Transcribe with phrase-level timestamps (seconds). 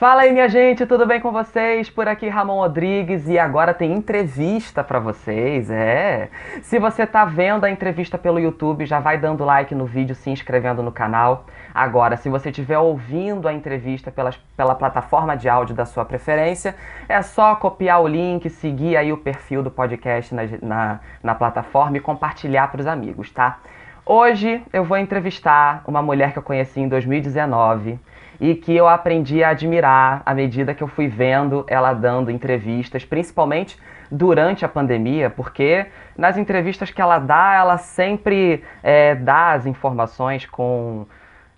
[0.00, 1.90] Fala aí, minha gente, tudo bem com vocês?
[1.90, 6.30] Por aqui Ramon Rodrigues e agora tem entrevista para vocês, é.
[6.62, 10.30] Se você tá vendo a entrevista pelo YouTube, já vai dando like no vídeo, se
[10.30, 11.44] inscrevendo no canal.
[11.74, 16.74] Agora, se você estiver ouvindo a entrevista pela, pela plataforma de áudio da sua preferência,
[17.06, 21.98] é só copiar o link, seguir aí o perfil do podcast na, na, na plataforma
[21.98, 23.58] e compartilhar para os amigos, tá?
[24.06, 28.00] Hoje eu vou entrevistar uma mulher que eu conheci em 2019
[28.40, 33.04] e que eu aprendi a admirar à medida que eu fui vendo ela dando entrevistas,
[33.04, 33.78] principalmente
[34.10, 40.46] durante a pandemia, porque nas entrevistas que ela dá, ela sempre é, dá as informações
[40.46, 41.06] com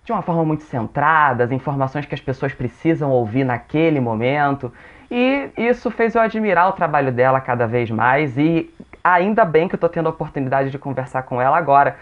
[0.04, 4.72] de uma forma muito centrada, as informações que as pessoas precisam ouvir naquele momento.
[5.08, 8.68] E isso fez eu admirar o trabalho dela cada vez mais e
[9.04, 11.96] ainda bem que eu estou tendo a oportunidade de conversar com ela agora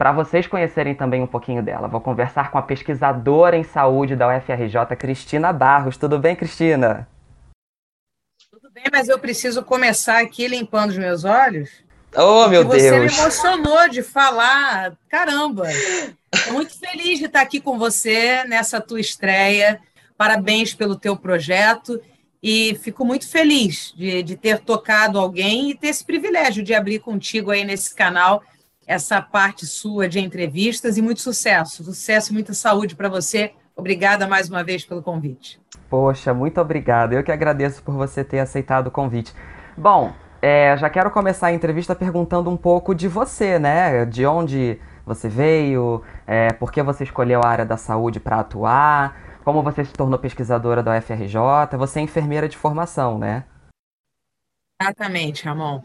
[0.00, 1.86] para vocês conhecerem também um pouquinho dela.
[1.86, 5.98] Vou conversar com a pesquisadora em saúde da UFRJ, Cristina Barros.
[5.98, 7.06] Tudo bem, Cristina?
[8.50, 11.84] Tudo bem, mas eu preciso começar aqui limpando os meus olhos.
[12.16, 13.12] Oh, meu você Deus!
[13.12, 14.96] Você me emocionou de falar.
[15.06, 15.68] Caramba!
[15.70, 19.82] Estou muito feliz de estar aqui com você nessa tua estreia.
[20.16, 22.00] Parabéns pelo teu projeto.
[22.42, 27.00] E fico muito feliz de, de ter tocado alguém e ter esse privilégio de abrir
[27.00, 28.42] contigo aí nesse canal
[28.90, 31.84] essa parte sua de entrevistas e muito sucesso.
[31.84, 33.52] Sucesso e muita saúde para você.
[33.76, 35.60] Obrigada mais uma vez pelo convite.
[35.88, 37.12] Poxa, muito obrigado.
[37.12, 39.32] Eu que agradeço por você ter aceitado o convite.
[39.76, 44.04] Bom, é, já quero começar a entrevista perguntando um pouco de você, né?
[44.04, 49.38] De onde você veio, é, por que você escolheu a área da saúde para atuar,
[49.44, 51.78] como você se tornou pesquisadora da UFRJ.
[51.78, 53.44] Você é enfermeira de formação, né?
[54.82, 55.80] Exatamente, Ramon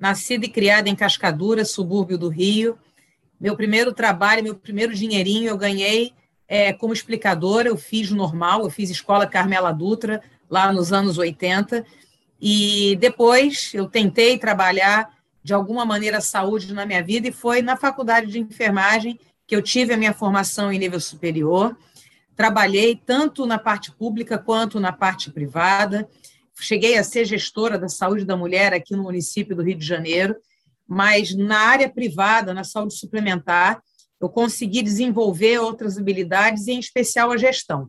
[0.00, 2.78] nascida e criada em Cascadura, subúrbio do Rio.
[3.38, 6.14] Meu primeiro trabalho, meu primeiro dinheirinho eu ganhei
[6.48, 7.68] é, como explicadora.
[7.68, 11.84] Eu fiz normal, eu fiz escola Carmela Dutra, lá nos anos 80.
[12.40, 15.10] E depois eu tentei trabalhar
[15.42, 19.62] de alguma maneira saúde na minha vida e foi na faculdade de enfermagem que eu
[19.62, 21.76] tive a minha formação em nível superior.
[22.34, 26.08] Trabalhei tanto na parte pública quanto na parte privada
[26.60, 30.36] cheguei a ser gestora da saúde da mulher aqui no município do Rio de Janeiro,
[30.86, 33.80] mas na área privada, na saúde suplementar,
[34.20, 37.88] eu consegui desenvolver outras habilidades, em especial a gestão.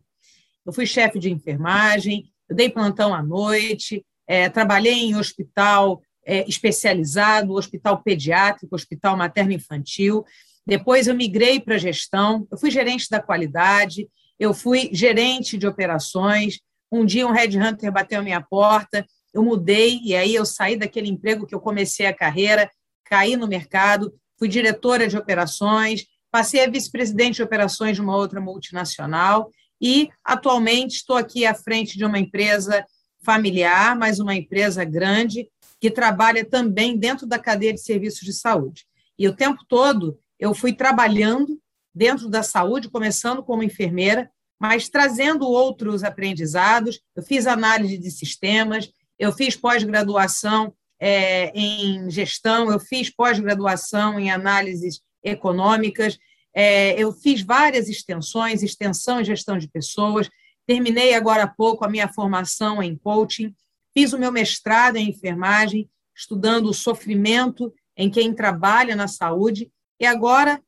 [0.66, 6.48] Eu fui chefe de enfermagem, eu dei plantão à noite, é, trabalhei em hospital é,
[6.48, 10.24] especializado, hospital pediátrico, hospital materno-infantil.
[10.66, 14.08] Depois eu migrei para gestão, eu fui gerente da qualidade,
[14.40, 16.60] eu fui gerente de operações,
[16.92, 21.08] um dia um headhunter bateu a minha porta, eu mudei e aí eu saí daquele
[21.08, 22.70] emprego que eu comecei a carreira,
[23.06, 28.42] caí no mercado, fui diretora de operações, passei a vice-presidente de operações de uma outra
[28.42, 29.50] multinacional
[29.82, 32.86] e atualmente estou aqui à frente de uma empresa
[33.24, 35.48] familiar, mas uma empresa grande
[35.80, 38.86] que trabalha também dentro da cadeia de serviços de saúde.
[39.18, 41.60] E o tempo todo eu fui trabalhando
[41.94, 44.30] dentro da saúde, começando como enfermeira,
[44.62, 47.02] mas trazendo outros aprendizados.
[47.16, 54.30] Eu fiz análise de sistemas, eu fiz pós-graduação é, em gestão, eu fiz pós-graduação em
[54.30, 56.20] análises econômicas,
[56.54, 60.30] é, eu fiz várias extensões, extensão em gestão de pessoas,
[60.68, 63.56] terminei agora há pouco a minha formação em coaching,
[63.96, 70.06] fiz o meu mestrado em enfermagem, estudando o sofrimento em quem trabalha na saúde, e
[70.06, 70.62] agora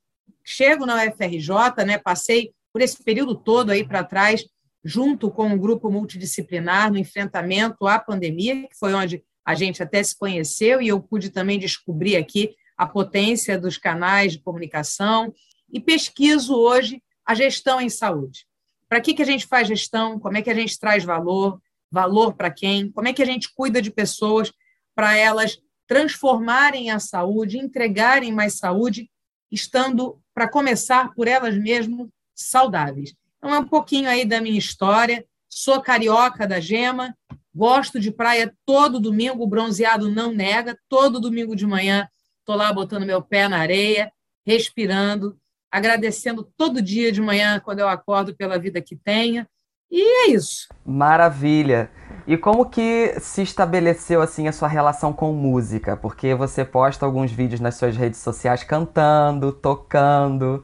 [0.43, 4.43] chego na UFRJ, né, passei por esse período todo aí para trás,
[4.83, 10.01] junto com um grupo multidisciplinar no enfrentamento à pandemia, que foi onde a gente até
[10.01, 15.31] se conheceu e eu pude também descobrir aqui a potência dos canais de comunicação
[15.71, 18.47] e pesquiso hoje a gestão em saúde.
[18.89, 20.19] Para que, que a gente faz gestão?
[20.19, 21.61] Como é que a gente traz valor?
[21.91, 22.91] Valor para quem?
[22.91, 24.51] Como é que a gente cuida de pessoas
[24.95, 29.09] para elas transformarem a saúde, entregarem mais saúde,
[29.51, 32.07] estando, para começar, por elas mesmas,
[32.49, 33.13] saudáveis.
[33.37, 35.25] Então, é um pouquinho aí da minha história.
[35.49, 37.15] Sou carioca da gema,
[37.53, 40.77] gosto de praia todo domingo, bronzeado não nega.
[40.89, 42.07] Todo domingo de manhã
[42.39, 44.11] estou lá botando meu pé na areia,
[44.45, 45.37] respirando,
[45.71, 49.45] agradecendo todo dia de manhã quando eu acordo pela vida que tenho.
[49.89, 50.67] E é isso.
[50.83, 51.91] Maravilha.
[52.25, 55.95] E como que se estabeleceu assim a sua relação com música?
[55.95, 60.63] Porque você posta alguns vídeos nas suas redes sociais cantando, tocando.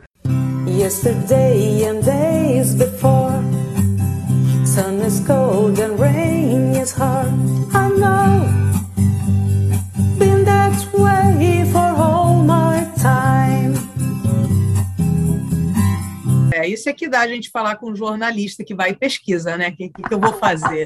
[0.80, 3.44] Yesterday and days before
[4.66, 7.34] Sun is cold and rain is hard
[7.76, 8.48] I know
[10.18, 13.76] Been that way for all my time
[16.54, 19.58] É, isso é que dá a gente falar com um jornalista que vai e pesquisa,
[19.58, 19.70] né?
[19.70, 20.86] O que, que, eu vou fazer?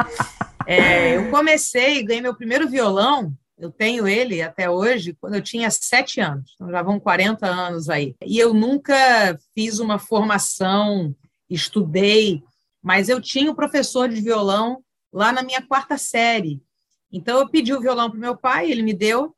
[0.65, 5.71] É, eu comecei, ganhei meu primeiro violão, eu tenho ele até hoje, quando eu tinha
[5.71, 8.13] sete anos, então já vão 40 anos aí.
[8.21, 11.15] E eu nunca fiz uma formação,
[11.49, 12.43] estudei,
[12.81, 14.83] mas eu tinha um professor de violão
[15.13, 16.61] lá na minha quarta série.
[17.09, 19.33] Então eu pedi o violão para meu pai, ele me deu,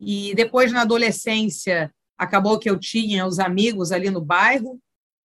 [0.00, 4.80] e depois na adolescência acabou que eu tinha os amigos ali no bairro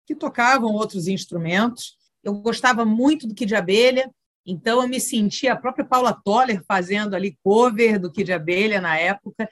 [0.05, 1.97] que tocavam outros instrumentos.
[2.23, 4.11] Eu gostava muito do Kid de Abelha,
[4.45, 8.81] então eu me sentia a própria Paula Toller fazendo ali cover do Kid de Abelha
[8.81, 9.47] na época,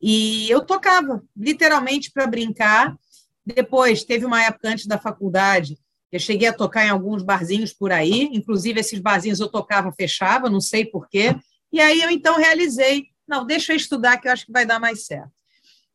[0.00, 2.96] e eu tocava literalmente para brincar.
[3.44, 5.76] Depois teve uma época antes da faculdade,
[6.10, 10.48] eu cheguei a tocar em alguns barzinhos por aí, inclusive esses barzinhos eu tocava, fechava,
[10.48, 11.36] não sei porquê.
[11.72, 14.80] E aí eu então realizei, não, deixa eu estudar que eu acho que vai dar
[14.80, 15.32] mais certo.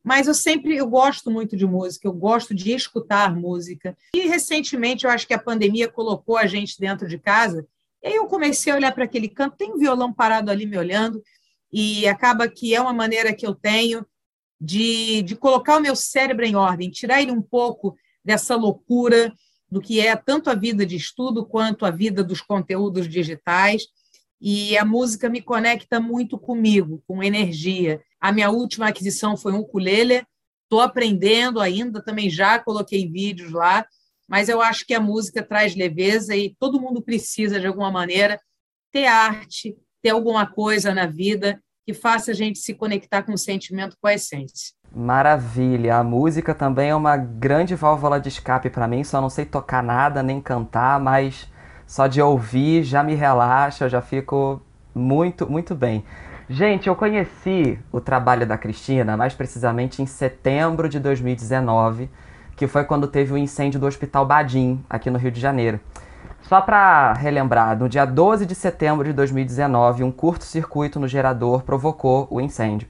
[0.04, 3.96] Mas eu sempre eu gosto muito de música, eu gosto de escutar música.
[4.14, 7.66] E recentemente eu acho que a pandemia colocou a gente dentro de casa.
[8.04, 10.76] E aí eu comecei a olhar para aquele canto, tem um violão parado ali me
[10.76, 11.22] olhando,
[11.72, 14.06] e acaba que é uma maneira que eu tenho
[14.60, 19.32] de, de colocar o meu cérebro em ordem, tirar ele um pouco dessa loucura
[19.70, 23.86] do que é tanto a vida de estudo quanto a vida dos conteúdos digitais.
[24.40, 28.02] E a música me conecta muito comigo, com energia.
[28.20, 30.24] A minha última aquisição foi um ukulele.
[30.62, 33.86] Estou aprendendo ainda, também já coloquei vídeos lá,
[34.28, 38.40] mas eu acho que a música traz leveza e todo mundo precisa, de alguma maneira,
[38.92, 43.38] ter arte, ter alguma coisa na vida que faça a gente se conectar com o
[43.38, 44.72] sentimento, com a essência.
[44.94, 45.96] Maravilha!
[45.96, 49.04] A música também é uma grande válvula de escape para mim.
[49.04, 51.46] Só não sei tocar nada nem cantar, mas
[51.86, 54.62] só de ouvir já me relaxa, já fico
[54.94, 56.04] muito, muito bem.
[56.48, 62.10] Gente, eu conheci o trabalho da Cristina mais precisamente em setembro de 2019,
[62.56, 65.80] que foi quando teve o incêndio do Hospital Badim, aqui no Rio de Janeiro.
[66.42, 72.28] Só para relembrar, no dia 12 de setembro de 2019, um curto-circuito no gerador provocou
[72.30, 72.86] o incêndio.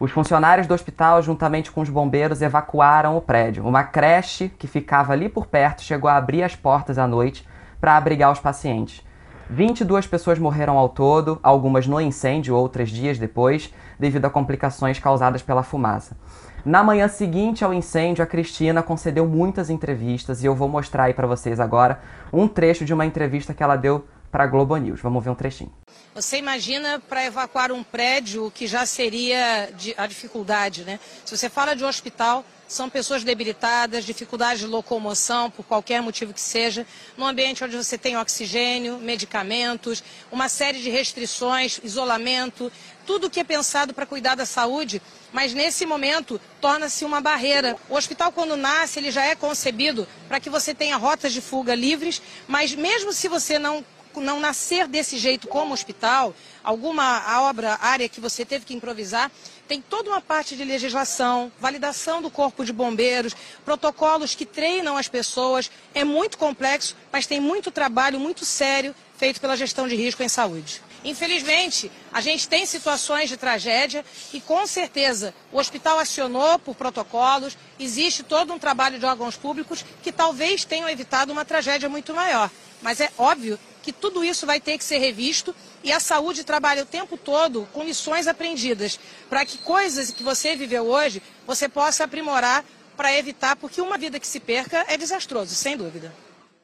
[0.00, 3.66] Os funcionários do hospital, juntamente com os bombeiros, evacuaram o prédio.
[3.66, 7.46] Uma creche que ficava ali por perto chegou a abrir as portas à noite
[7.80, 9.02] para abrigar os pacientes.
[9.50, 15.42] 22 pessoas morreram ao todo, algumas no incêndio, outras dias depois, devido a complicações causadas
[15.42, 16.16] pela fumaça.
[16.64, 21.12] Na manhã seguinte ao incêndio, a Cristina concedeu muitas entrevistas e eu vou mostrar aí
[21.12, 22.00] para vocês agora
[22.32, 24.98] um trecho de uma entrevista que ela deu para a Globo News.
[25.02, 25.70] Vamos ver um trechinho.
[26.14, 29.68] Você imagina para evacuar um prédio que já seria
[29.98, 30.98] a dificuldade, né?
[31.22, 36.32] Se você fala de um hospital, são pessoas debilitadas, dificuldade de locomoção, por qualquer motivo
[36.32, 40.02] que seja, num ambiente onde você tem oxigênio, medicamentos,
[40.32, 42.72] uma série de restrições, isolamento,
[43.06, 45.00] tudo que é pensado para cuidar da saúde,
[45.32, 47.76] mas nesse momento torna-se uma barreira.
[47.88, 51.74] O hospital, quando nasce, ele já é concebido para que você tenha rotas de fuga
[51.74, 53.84] livres, mas mesmo se você não
[54.20, 59.30] não nascer desse jeito como hospital, alguma obra, área que você teve que improvisar,
[59.66, 63.34] tem toda uma parte de legislação, validação do corpo de bombeiros,
[63.64, 65.70] protocolos que treinam as pessoas.
[65.94, 70.28] É muito complexo, mas tem muito trabalho muito sério feito pela gestão de risco em
[70.28, 70.82] saúde.
[71.04, 74.02] Infelizmente, a gente tem situações de tragédia
[74.32, 79.84] e, com certeza, o hospital acionou por protocolos, existe todo um trabalho de órgãos públicos
[80.02, 82.50] que talvez tenham evitado uma tragédia muito maior.
[82.80, 86.82] Mas é óbvio que tudo isso vai ter que ser revisto e a saúde trabalha
[86.82, 92.04] o tempo todo com lições aprendidas, para que coisas que você viveu hoje você possa
[92.04, 92.64] aprimorar
[92.96, 96.14] para evitar, porque uma vida que se perca é desastroso, sem dúvida.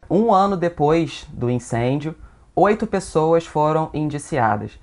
[0.09, 2.17] Um ano depois do incêndio,
[2.61, 4.79] oito pessoas foram indiciadas.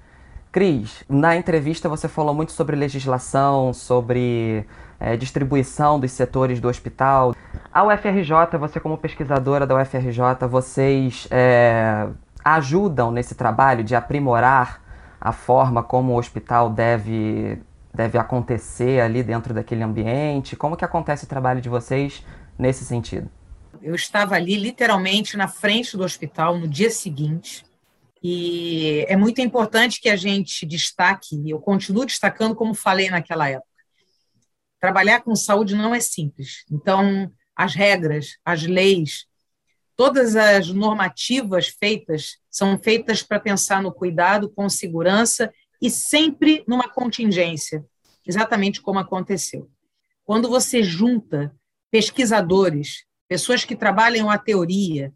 [0.51, 4.65] Cris, na entrevista você falou muito sobre legislação, sobre
[4.99, 7.35] é, distribuição dos setores do hospital.
[7.71, 12.07] A UFRJ, você como pesquisadora da UFRJ, vocês é,
[12.43, 14.81] ajudam nesse trabalho de aprimorar
[15.21, 17.61] a forma como o hospital deve,
[17.93, 20.55] deve acontecer ali dentro daquele ambiente?
[20.55, 22.25] Como que acontece o trabalho de vocês
[22.57, 23.29] nesse sentido?
[23.79, 27.66] Eu estava ali literalmente na frente do hospital no dia seguinte
[28.23, 33.49] e é muito importante que a gente destaque, e eu continuo destacando como falei naquela
[33.49, 33.67] época.
[34.79, 36.63] Trabalhar com saúde não é simples.
[36.71, 39.27] Então, as regras, as leis,
[39.97, 46.87] Todas as normativas feitas são feitas para pensar no cuidado com segurança e sempre numa
[46.87, 47.83] contingência,
[48.23, 49.67] exatamente como aconteceu.
[50.23, 51.51] Quando você junta
[51.89, 55.11] pesquisadores, pessoas que trabalham a teoria,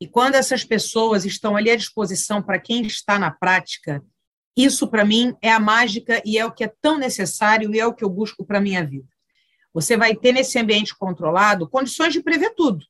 [0.00, 4.04] e quando essas pessoas estão ali à disposição para quem está na prática,
[4.56, 7.86] isso para mim é a mágica e é o que é tão necessário e é
[7.86, 9.08] o que eu busco para a minha vida.
[9.72, 12.84] Você vai ter nesse ambiente controlado condições de prever tudo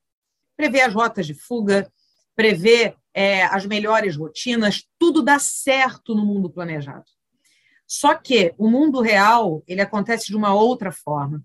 [0.56, 1.90] prever as rotas de fuga,
[2.34, 7.04] prever é, as melhores rotinas, tudo dá certo no mundo planejado.
[7.86, 11.42] Só que o mundo real ele acontece de uma outra forma.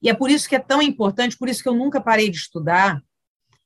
[0.00, 2.36] E é por isso que é tão importante, por isso que eu nunca parei de
[2.36, 3.00] estudar,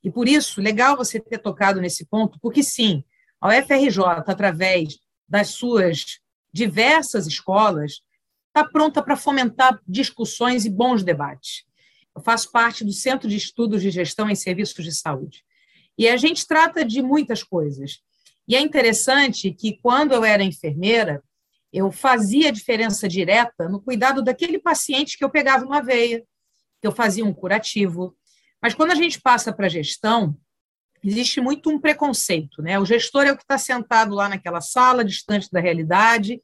[0.06, 3.02] e por isso, legal você ter tocado nesse ponto, porque sim,
[3.40, 6.20] a UFRJ, através das suas
[6.52, 8.02] diversas escolas,
[8.46, 11.64] está pronta para fomentar discussões e bons debates.
[12.14, 15.44] Eu faço parte do Centro de Estudos de Gestão em Serviços de Saúde.
[15.98, 17.98] E a gente trata de muitas coisas.
[18.46, 21.20] E é interessante que, quando eu era enfermeira,
[21.72, 26.22] eu fazia diferença direta no cuidado daquele paciente que eu pegava uma veia,
[26.80, 28.16] que eu fazia um curativo.
[28.66, 30.36] Mas quando a gente passa para a gestão,
[31.00, 32.76] existe muito um preconceito, né?
[32.80, 36.40] O gestor é o que está sentado lá naquela sala, distante da realidade,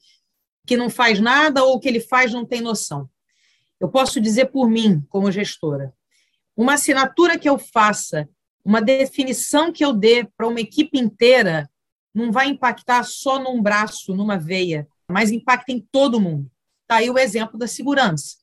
[0.65, 3.11] que não faz nada ou que ele faz não tem noção.
[3.81, 5.93] Eu posso dizer por mim, como gestora,
[6.57, 8.29] uma assinatura que eu faça,
[8.65, 11.69] uma definição que eu dê para uma equipe inteira,
[12.15, 16.49] não vai impactar só num braço, numa veia, mas impacta em todo mundo.
[16.83, 18.37] Está aí o exemplo da segurança.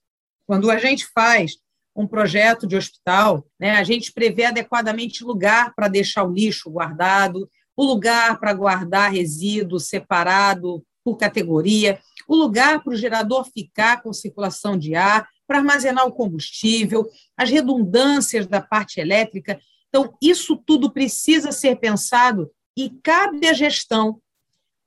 [0.45, 1.57] Quando a gente faz
[1.95, 7.49] um projeto de hospital, né, a gente prevê adequadamente lugar para deixar o lixo guardado,
[7.75, 14.13] o lugar para guardar resíduo separado por categoria, o lugar para o gerador ficar com
[14.13, 19.59] circulação de ar, para armazenar o combustível, as redundâncias da parte elétrica.
[19.87, 24.21] Então, isso tudo precisa ser pensado e cabe à gestão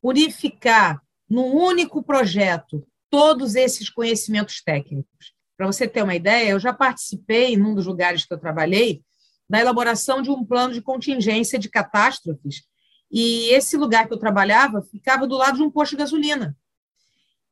[0.00, 5.31] unificar num único projeto todos esses conhecimentos técnicos.
[5.62, 9.00] Para você ter uma ideia, eu já participei, num dos lugares que eu trabalhei,
[9.49, 12.64] da elaboração de um plano de contingência de catástrofes,
[13.09, 16.57] e esse lugar que eu trabalhava ficava do lado de um posto de gasolina.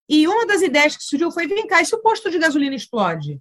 [0.09, 2.75] E uma das ideias que surgiu foi: vem cá, e se o posto de gasolina
[2.75, 3.41] explode?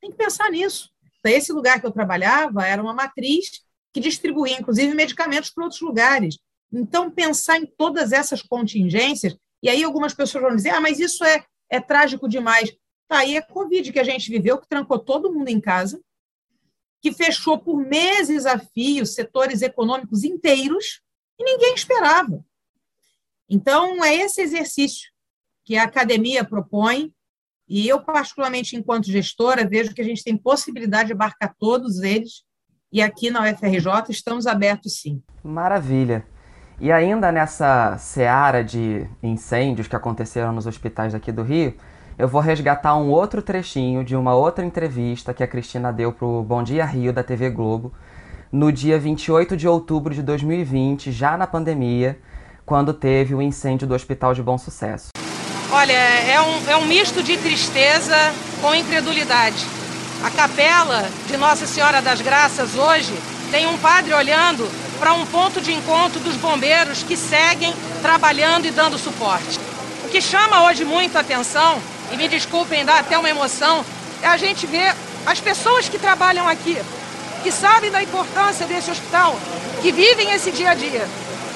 [0.00, 0.90] Tem que pensar nisso.
[1.24, 6.36] Esse lugar que eu trabalhava era uma matriz que distribuía, inclusive, medicamentos para outros lugares.
[6.72, 11.22] Então, pensar em todas essas contingências e aí algumas pessoas vão dizer, ah, mas isso
[11.22, 12.74] é, é trágico demais.
[13.08, 16.00] Tá, aí é Covid que a gente viveu, que trancou todo mundo em casa,
[17.00, 21.02] que fechou por meses a fio setores econômicos inteiros
[21.38, 22.44] e ninguém esperava.
[23.48, 25.10] Então, é esse exercício
[25.64, 27.12] que a academia propõe,
[27.68, 32.42] e eu, particularmente, enquanto gestora, vejo que a gente tem possibilidade de abarcar todos eles,
[32.92, 35.22] e aqui na UFRJ estamos abertos sim.
[35.42, 36.26] Maravilha.
[36.80, 41.76] E ainda nessa seara de incêndios que aconteceram nos hospitais aqui do Rio,
[42.18, 46.26] eu vou resgatar um outro trechinho de uma outra entrevista que a Cristina deu para
[46.26, 47.92] o Bom Dia Rio da TV Globo,
[48.52, 52.18] no dia 28 de outubro de 2020, já na pandemia,
[52.64, 55.08] quando teve o incêndio do Hospital de Bom Sucesso.
[55.72, 58.14] Olha, é um, é um misto de tristeza
[58.62, 59.66] com incredulidade.
[60.22, 63.12] A capela de Nossa Senhora das Graças hoje
[63.50, 64.68] tem um padre olhando
[65.00, 69.58] para um ponto de encontro dos bombeiros que seguem trabalhando e dando suporte.
[70.04, 71.78] O que chama hoje muito a atenção,
[72.14, 73.84] e me desculpem dar até uma emoção,
[74.22, 74.94] é a gente ver
[75.26, 76.80] as pessoas que trabalham aqui,
[77.42, 79.36] que sabem da importância desse hospital,
[79.82, 81.08] que vivem esse dia a dia.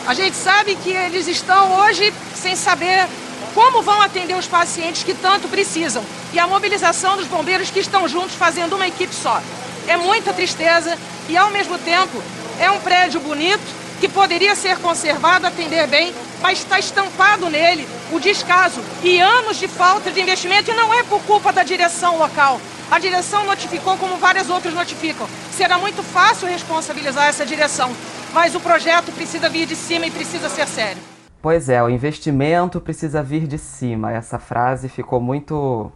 [0.04, 3.06] A gente sabe que eles estão hoje sem saber
[3.54, 6.04] como vão atender os pacientes que tanto precisam.
[6.32, 9.40] E a mobilização dos bombeiros que estão juntos fazendo uma equipe só.
[9.86, 10.98] É muita tristeza
[11.28, 12.22] e, ao mesmo tempo,
[12.58, 18.20] é um prédio bonito que poderia ser conservado, atender bem, mas está estampado nele o
[18.20, 22.60] descaso e anos de falta de investimento e não é por culpa da direção local.
[22.90, 25.26] A direção notificou como várias outras notificam.
[25.50, 27.90] Será muito fácil responsabilizar essa direção,
[28.32, 31.02] mas o projeto precisa vir de cima e precisa ser sério.
[31.40, 34.12] Pois é, o investimento precisa vir de cima.
[34.12, 35.92] Essa frase ficou muito.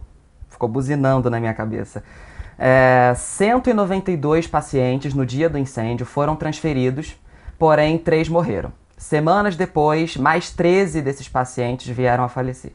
[0.49, 2.03] ficou buzinando na minha cabeça.
[2.57, 7.15] É, 192 pacientes no dia do incêndio foram transferidos,
[7.57, 8.71] porém três morreram.
[8.97, 12.71] Semanas depois, mais 13 desses pacientes vieram a falecer.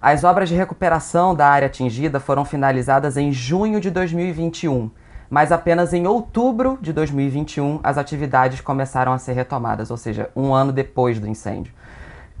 [0.00, 4.88] As obras de recuperação da área atingida foram finalizadas em junho de 2021,
[5.28, 10.54] mas apenas em outubro de 2021 as atividades começaram a ser retomadas, ou seja, um
[10.54, 11.72] ano depois do incêndio.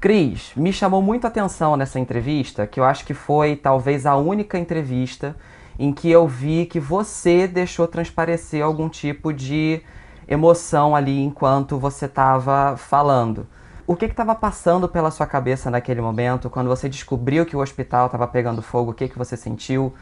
[0.00, 4.14] Cris, me chamou muito a atenção nessa entrevista, que eu acho que foi talvez a
[4.14, 5.34] única entrevista
[5.76, 9.82] em que eu vi que você deixou transparecer algum tipo de
[10.28, 13.48] emoção ali enquanto você estava falando.
[13.86, 18.06] O que estava passando pela sua cabeça naquele momento, quando você descobriu que o hospital
[18.06, 18.90] estava pegando fogo?
[18.90, 19.94] O que, que você sentiu?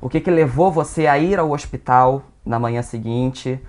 [0.00, 3.60] O que, que levou você a ir ao hospital na manhã seguinte?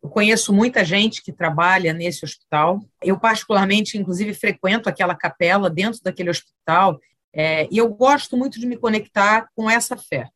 [0.00, 2.80] Eu conheço muita gente que trabalha nesse hospital.
[3.02, 7.00] Eu, particularmente, inclusive, frequento aquela capela dentro daquele hospital.
[7.34, 10.28] É, e eu gosto muito de me conectar com essa fé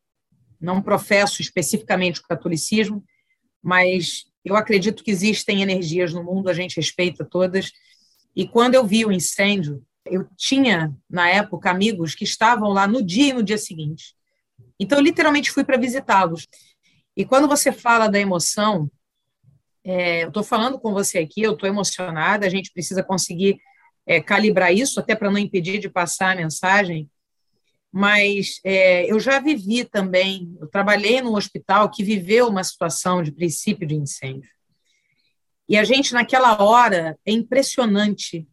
[0.63, 3.05] não professo especificamente o catolicismo,
[3.61, 7.71] mas Eu acredito que existem energias no mundo, a gente respeita todas.
[8.35, 13.03] E quando eu vi o incêndio, eu tinha, na época, amigos que estavam lá no
[13.03, 14.15] dia e no dia seguinte.
[14.79, 16.49] Então, eu literalmente fui para visitá-los.
[17.17, 18.91] E quando você fala da emoção,
[19.85, 23.59] é, eu estou falando com você aqui, eu estou emocionada, a gente precisa conseguir
[24.07, 27.09] é, calibrar isso, até para não impedir de passar a mensagem.
[27.93, 33.31] Mas é, eu já vivi também, eu trabalhei num hospital que viveu uma situação de
[33.31, 34.51] princípio de incêndio.
[35.69, 38.49] E a gente, naquela hora, é impressionante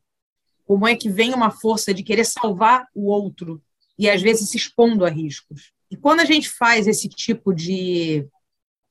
[0.66, 3.62] como é que vem uma força de querer salvar o outro
[3.98, 5.72] e, às vezes, se expondo a riscos.
[5.90, 8.28] E quando a gente faz esse tipo de,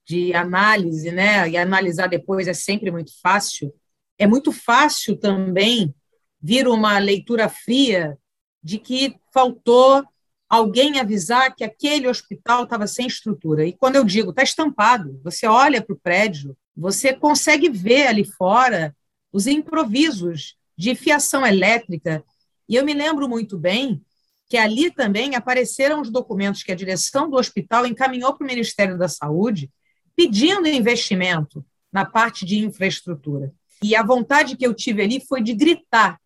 [0.07, 3.73] de análise, né, e analisar depois é sempre muito fácil,
[4.19, 5.95] é muito fácil também
[6.41, 8.19] vir uma leitura fria
[8.63, 10.05] de que faltou
[10.49, 13.67] alguém avisar que aquele hospital estava sem estrutura.
[13.67, 18.25] E quando eu digo, está estampado, você olha para o prédio, você consegue ver ali
[18.25, 18.97] fora
[19.33, 22.25] os improvisos de fiação elétrica.
[22.69, 24.01] E eu me lembro muito bem
[24.49, 28.97] que ali também apareceram os documentos que a direção do hospital encaminhou para o Ministério
[28.97, 29.71] da Saúde,
[30.17, 33.53] pedindo investimento na parte de infraestrutura.
[33.83, 36.19] E a vontade que eu tive ali foi de gritar,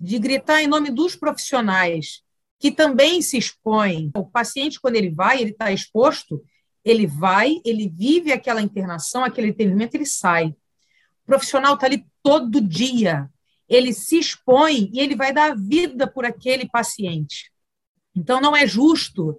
[0.00, 2.22] de gritar em nome dos profissionais
[2.58, 4.10] que também se expõem.
[4.16, 6.42] O paciente, quando ele vai, ele está exposto,
[6.84, 10.48] ele vai, ele vive aquela internação, aquele atendimento, ele sai.
[10.48, 13.28] O profissional está ali todo dia,
[13.68, 17.50] ele se expõe e ele vai dar a vida por aquele paciente.
[18.14, 19.38] Então, não é justo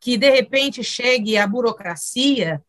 [0.00, 2.62] que, de repente, chegue a burocracia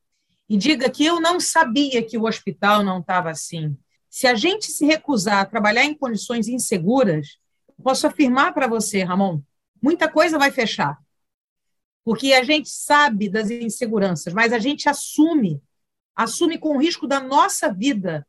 [0.50, 3.78] e diga que eu não sabia que o hospital não estava assim.
[4.10, 7.38] Se a gente se recusar a trabalhar em condições inseguras,
[7.84, 9.42] posso afirmar para você, Ramon,
[9.86, 10.98] muita coisa vai fechar.
[12.04, 15.62] Porque a gente sabe das inseguranças, mas a gente assume,
[16.16, 18.28] assume com o risco da nossa vida.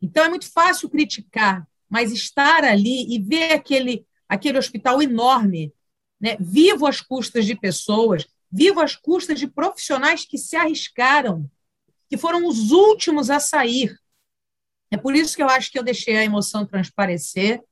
[0.00, 5.74] Então é muito fácil criticar, mas estar ali e ver aquele, aquele hospital enorme,
[6.18, 11.50] né, vivo às custas de pessoas, vivo às custas de profissionais que se arriscaram,
[12.08, 13.94] que foram os últimos a sair.
[14.90, 17.62] É por isso que eu acho que eu deixei a emoção transparecer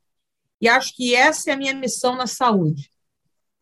[0.60, 2.91] e acho que essa é a minha missão na saúde.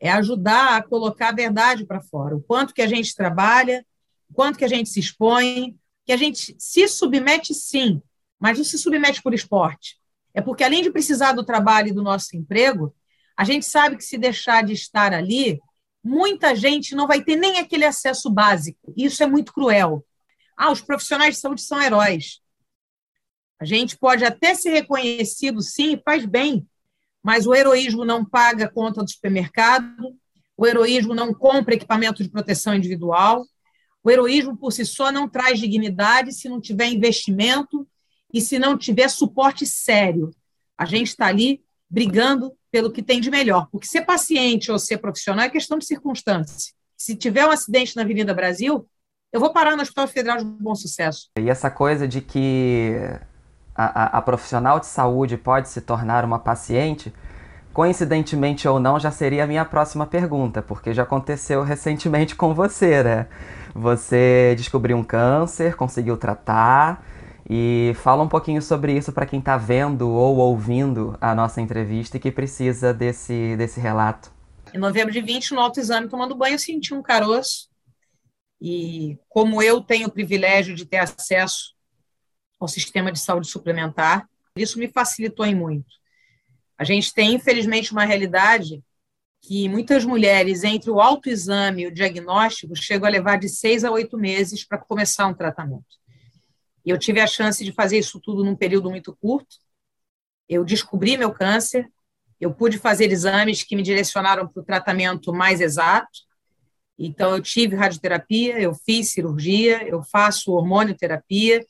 [0.00, 2.34] É ajudar a colocar a verdade para fora.
[2.34, 3.84] O quanto que a gente trabalha,
[4.30, 8.02] o quanto que a gente se expõe, que a gente se submete sim,
[8.38, 10.00] mas não se submete por esporte.
[10.32, 12.94] É porque, além de precisar do trabalho e do nosso emprego,
[13.36, 15.60] a gente sabe que se deixar de estar ali,
[16.02, 18.92] muita gente não vai ter nem aquele acesso básico.
[18.96, 20.04] Isso é muito cruel.
[20.56, 22.40] Ah, os profissionais de saúde são heróis.
[23.58, 26.66] A gente pode até ser reconhecido, sim, faz bem,
[27.22, 30.14] mas o heroísmo não paga conta do supermercado,
[30.56, 33.44] o heroísmo não compra equipamento de proteção individual,
[34.02, 37.87] o heroísmo por si só não traz dignidade se não tiver investimento
[38.33, 40.30] e se não tiver suporte sério.
[40.76, 44.98] A gente está ali brigando pelo que tem de melhor, porque ser paciente ou ser
[44.98, 46.72] profissional é questão de circunstância.
[46.96, 48.87] Se tiver um acidente na Avenida Brasil,
[49.33, 51.28] eu vou parar no Hospital Federal de Bom Sucesso.
[51.38, 52.92] E essa coisa de que
[53.81, 57.12] a, a, a profissional de saúde pode se tornar uma paciente,
[57.73, 63.03] coincidentemente ou não, já seria a minha próxima pergunta, porque já aconteceu recentemente com você,
[63.03, 63.27] né?
[63.75, 67.07] Você descobriu um câncer, conseguiu tratar,
[67.49, 72.16] e fala um pouquinho sobre isso para quem está vendo ou ouvindo a nossa entrevista
[72.16, 74.31] e que precisa desse, desse relato.
[74.75, 77.69] Em novembro de 20, no autoexame, tomando banho, eu senti um caroço.
[78.61, 81.75] E como eu tenho o privilégio de ter acesso
[82.61, 85.88] ao sistema de saúde suplementar, isso me facilitou em muito.
[86.77, 88.83] A gente tem, infelizmente, uma realidade
[89.42, 93.90] que muitas mulheres, entre o autoexame e o diagnóstico, chegam a levar de seis a
[93.90, 95.99] oito meses para começar um tratamento.
[96.85, 99.57] E eu tive a chance de fazer isso tudo num período muito curto.
[100.49, 101.88] Eu descobri meu câncer,
[102.40, 106.20] eu pude fazer exames que me direcionaram para o tratamento mais exato.
[106.99, 111.64] Então, eu tive radioterapia, eu fiz cirurgia, eu faço hormonioterapia,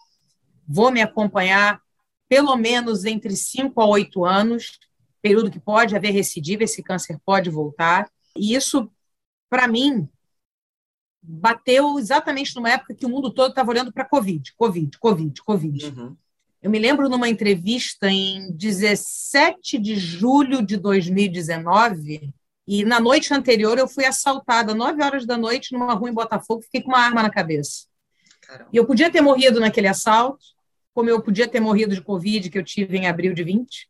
[0.71, 1.83] vou me acompanhar
[2.29, 4.79] pelo menos entre 5 a 8 anos,
[5.21, 8.09] período que pode haver recidiva, esse câncer pode voltar.
[8.37, 8.89] E isso,
[9.51, 10.09] para mim,
[11.21, 15.87] bateu exatamente numa época que o mundo todo estava olhando para Covid, Covid, Covid, Covid.
[15.87, 16.17] Uhum.
[16.63, 22.33] Eu me lembro numa entrevista em 17 de julho de 2019,
[22.65, 26.63] e na noite anterior eu fui assaltada, 9 horas da noite, numa rua em Botafogo,
[26.63, 27.87] fiquei com uma arma na cabeça.
[28.41, 28.71] Caramba.
[28.73, 30.60] E eu podia ter morrido naquele assalto,
[31.01, 33.89] como eu podia ter morrido de Covid, que eu tive em abril de 20,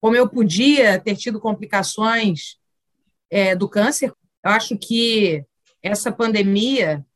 [0.00, 2.58] como eu podia ter tido complicações
[3.30, 4.12] é, do câncer.
[4.42, 5.44] Eu acho que
[5.80, 7.06] essa pandemia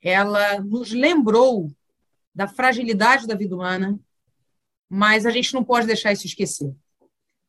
[0.00, 1.70] ela nos lembrou
[2.34, 4.00] da fragilidade da vida humana,
[4.88, 6.74] mas a gente não pode deixar isso esquecer.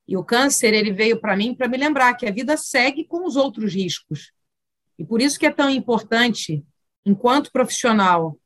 [0.05, 3.25] E o câncer, ele veio para mim para me lembrar que a vida segue com
[3.25, 4.33] os outros riscos.
[4.99, 6.65] E por isso que é tão importante,
[7.05, 8.37] enquanto profissional,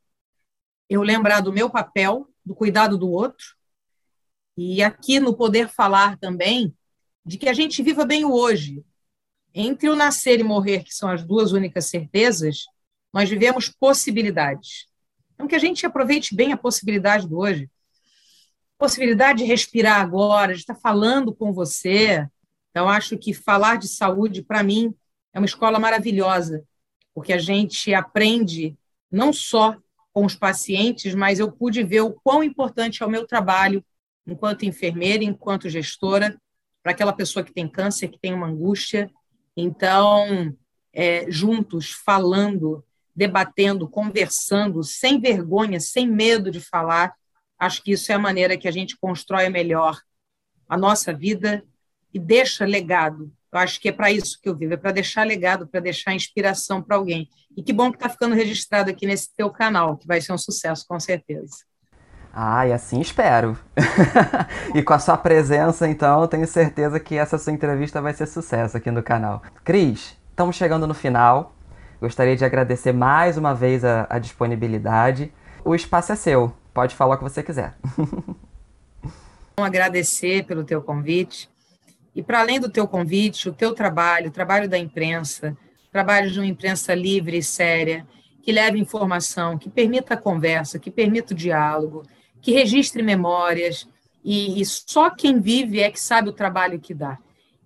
[0.88, 3.54] eu lembrar do meu papel, do cuidado do outro,
[4.56, 6.74] e aqui no poder falar também
[7.24, 8.82] de que a gente viva bem o hoje.
[9.52, 12.64] Entre o nascer e morrer, que são as duas únicas certezas,
[13.12, 14.86] nós vivemos possibilidades.
[15.34, 17.70] Então, que a gente aproveite bem a possibilidade do hoje.
[18.78, 22.26] Possibilidade de respirar agora, de estar falando com você.
[22.70, 24.94] Então, acho que falar de saúde, para mim,
[25.34, 26.64] é uma escola maravilhosa,
[27.14, 28.74] porque a gente aprende
[29.10, 29.76] não só
[30.18, 33.84] com os pacientes, mas eu pude ver o quão importante é o meu trabalho
[34.26, 36.36] enquanto enfermeira, enquanto gestora,
[36.82, 39.08] para aquela pessoa que tem câncer, que tem uma angústia.
[39.56, 40.52] Então,
[40.92, 47.14] é, juntos, falando, debatendo, conversando, sem vergonha, sem medo de falar.
[47.56, 50.00] Acho que isso é a maneira que a gente constrói melhor
[50.68, 51.64] a nossa vida
[52.12, 53.32] e deixa legado.
[53.52, 56.14] Eu acho que é para isso que eu vivo, é para deixar legado, para deixar
[56.14, 57.28] inspiração para alguém.
[57.56, 60.38] E que bom que está ficando registrado aqui nesse teu canal, que vai ser um
[60.38, 61.56] sucesso, com certeza.
[62.32, 63.58] Ah, e assim espero.
[64.74, 68.26] e com a sua presença, então, eu tenho certeza que essa sua entrevista vai ser
[68.26, 69.42] sucesso aqui no canal.
[69.64, 71.54] Cris, estamos chegando no final.
[72.00, 75.32] Gostaria de agradecer mais uma vez a, a disponibilidade.
[75.64, 77.74] O espaço é seu, pode falar o que você quiser.
[79.64, 81.48] agradecer pelo teu convite.
[82.18, 85.56] E para além do teu convite, o teu trabalho, o trabalho da imprensa,
[85.88, 88.04] trabalho de uma imprensa livre e séria,
[88.42, 92.02] que leve informação, que permita a conversa, que permita o diálogo,
[92.40, 93.86] que registre memórias,
[94.24, 97.16] e, e só quem vive é que sabe o trabalho que dá.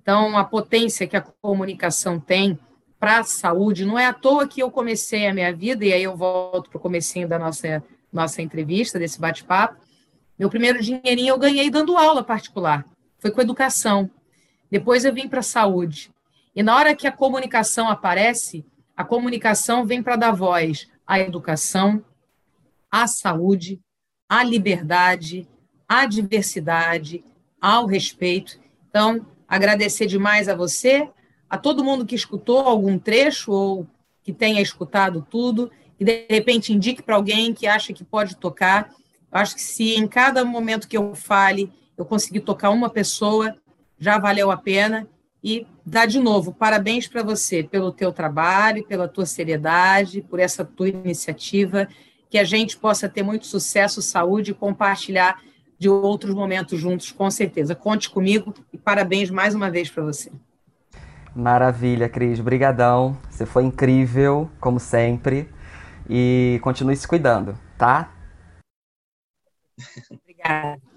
[0.03, 2.59] Então, a potência que a comunicação tem
[3.01, 3.87] para a saúde.
[3.87, 6.77] Não é à toa que eu comecei a minha vida, e aí eu volto para
[6.77, 9.81] o comecinho da nossa, nossa entrevista, desse bate-papo.
[10.39, 12.85] Meu primeiro dinheirinho eu ganhei dando aula particular.
[13.19, 14.11] Foi com educação.
[14.73, 16.11] Depois eu vim para a saúde.
[16.57, 18.65] E na hora que a comunicação aparece,
[18.97, 22.03] a comunicação vem para dar voz à educação,
[22.91, 23.79] à saúde,
[24.27, 25.47] à liberdade,
[25.87, 27.23] à diversidade,
[27.61, 28.59] ao respeito.
[28.89, 31.07] Então, agradecer demais a você,
[31.51, 33.87] a todo mundo que escutou algum trecho ou
[34.23, 38.89] que tenha escutado tudo e de repente indique para alguém que acha que pode tocar.
[39.31, 43.55] Eu acho que se em cada momento que eu fale eu conseguir tocar uma pessoa,
[44.03, 45.07] já valeu a pena.
[45.45, 50.65] E dá de novo parabéns para você pelo teu trabalho, pela tua seriedade, por essa
[50.65, 51.89] tua iniciativa,
[52.29, 55.41] que a gente possa ter muito sucesso, saúde e compartilhar
[55.79, 57.77] de outros momentos juntos, com certeza.
[57.77, 60.33] Conte comigo e parabéns mais uma vez para você.
[61.35, 62.41] Maravilha, Cris.
[62.41, 63.17] Brigadão.
[63.31, 65.49] Você foi incrível, como sempre.
[66.09, 68.13] E continue se cuidando, tá?
[70.11, 70.92] Obrigada.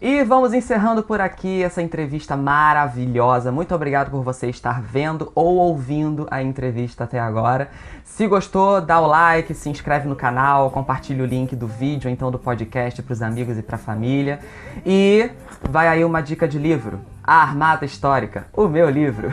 [0.00, 3.52] E vamos encerrando por aqui essa entrevista maravilhosa.
[3.52, 7.70] Muito obrigado por você estar vendo ou ouvindo a entrevista até agora.
[8.04, 12.30] Se gostou, dá o like, se inscreve no canal, compartilha o link do vídeo, então
[12.30, 14.40] do podcast para os amigos e para a família.
[14.84, 15.30] E
[15.68, 17.13] vai aí uma dica de livro.
[17.26, 19.32] A Armada Histórica, o meu livro.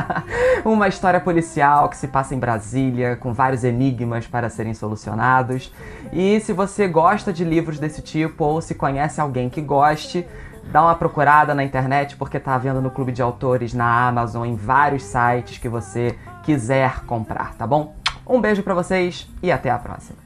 [0.64, 5.70] Uma história policial que se passa em Brasília, com vários enigmas para serem solucionados.
[6.10, 10.26] E se você gosta de livros desse tipo ou se conhece alguém que goste,
[10.72, 14.56] dá uma procurada na internet porque tá vendo no clube de autores, na Amazon, em
[14.56, 17.94] vários sites que você quiser comprar, tá bom?
[18.26, 20.24] Um beijo para vocês e até a próxima.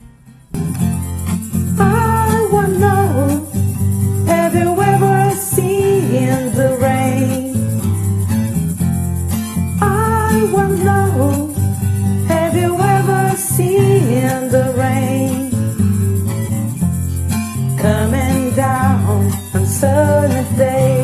[6.13, 6.60] in the
[20.61, 21.00] day.